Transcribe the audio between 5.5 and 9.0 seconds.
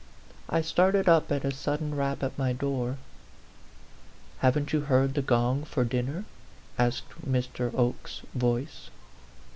for dinner?" asked Mr. Oke's voice.